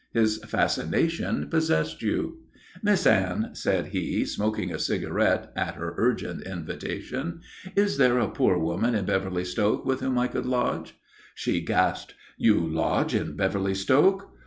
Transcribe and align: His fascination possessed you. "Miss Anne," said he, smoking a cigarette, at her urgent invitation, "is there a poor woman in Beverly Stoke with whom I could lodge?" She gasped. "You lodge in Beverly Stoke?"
His 0.13 0.37
fascination 0.43 1.47
possessed 1.51 2.01
you. 2.01 2.39
"Miss 2.81 3.05
Anne," 3.05 3.51
said 3.53 3.89
he, 3.89 4.25
smoking 4.25 4.73
a 4.73 4.79
cigarette, 4.79 5.51
at 5.55 5.75
her 5.75 5.93
urgent 5.95 6.41
invitation, 6.41 7.41
"is 7.75 7.97
there 7.97 8.17
a 8.17 8.27
poor 8.27 8.57
woman 8.57 8.95
in 8.95 9.05
Beverly 9.05 9.45
Stoke 9.45 9.85
with 9.85 9.99
whom 9.99 10.17
I 10.17 10.27
could 10.27 10.47
lodge?" 10.47 10.95
She 11.35 11.61
gasped. 11.63 12.15
"You 12.35 12.59
lodge 12.67 13.13
in 13.13 13.35
Beverly 13.35 13.75
Stoke?" 13.75 14.33